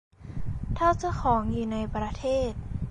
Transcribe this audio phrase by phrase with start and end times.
[0.77, 2.51] ถ้าเจ้าของอยู่ในประเทศ